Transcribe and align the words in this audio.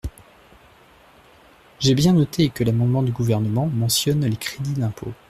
J’ai 1.79 1.93
bien 1.93 2.13
noté 2.13 2.49
que 2.49 2.63
l’amendement 2.63 3.03
du 3.03 3.11
Gouvernement 3.11 3.67
mentionne 3.67 4.25
les 4.25 4.35
crédits 4.35 4.73
d’impôt. 4.73 5.13